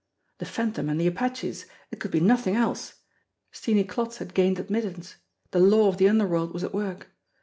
The 0.39 0.45
Phantom 0.47 0.89
and 0.89 0.99
the 0.99 1.05
apaches! 1.05 1.67
It 1.91 1.99
could 1.99 2.09
be 2.09 2.19
nothing 2.19 2.55
else! 2.55 3.01
Steenie 3.51 3.83
Klotz 3.87 4.17
had 4.17 4.33
gained 4.33 4.57
admittance 4.57 5.17
the 5.51 5.59
law 5.59 5.89
of 5.89 5.97
the 5.97 6.09
underworld 6.09 6.55
was 6.55 6.63
at 6.63 6.71
>vork. 6.71 7.11